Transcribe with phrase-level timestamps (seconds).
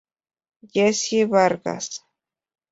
[0.73, 1.87] Jessie Vargas.